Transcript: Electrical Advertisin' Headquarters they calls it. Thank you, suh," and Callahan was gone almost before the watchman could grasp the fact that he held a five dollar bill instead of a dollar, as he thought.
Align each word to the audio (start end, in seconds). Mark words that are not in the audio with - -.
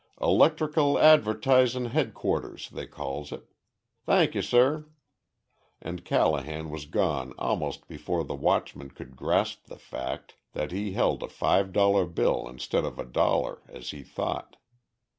Electrical 0.19 0.95
Advertisin' 0.97 1.85
Headquarters 1.91 2.71
they 2.71 2.87
calls 2.87 3.31
it. 3.31 3.45
Thank 4.03 4.33
you, 4.33 4.41
suh," 4.41 4.81
and 5.79 6.03
Callahan 6.03 6.71
was 6.71 6.87
gone 6.87 7.33
almost 7.37 7.87
before 7.87 8.23
the 8.23 8.33
watchman 8.33 8.89
could 8.89 9.15
grasp 9.15 9.65
the 9.67 9.77
fact 9.77 10.33
that 10.53 10.71
he 10.71 10.93
held 10.93 11.21
a 11.21 11.27
five 11.29 11.71
dollar 11.71 12.07
bill 12.07 12.47
instead 12.49 12.83
of 12.83 12.97
a 12.97 13.05
dollar, 13.05 13.61
as 13.69 13.91
he 13.91 14.01
thought. 14.01 14.57